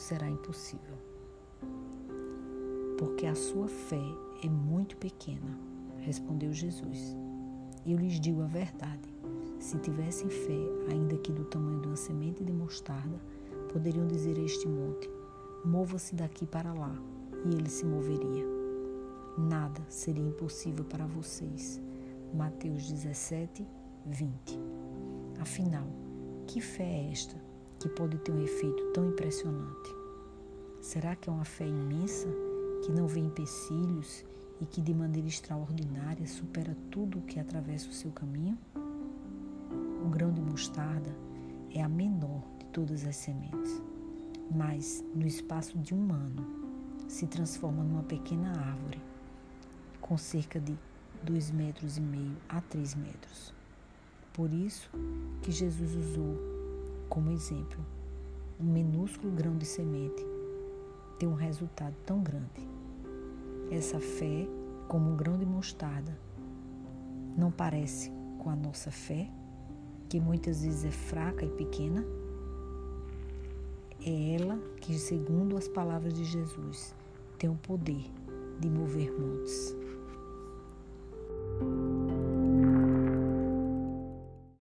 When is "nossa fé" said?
68.56-69.30